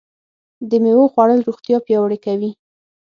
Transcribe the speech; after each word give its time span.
د 0.69 0.71
مېوو 0.83 1.11
خوړل 1.13 1.39
روغتیا 1.47 1.77
پیاوړې 1.85 2.17
کوي. 2.25 2.51